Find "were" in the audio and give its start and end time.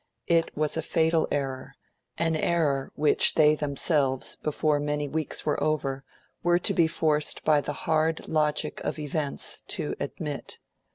5.45-5.63, 6.41-6.57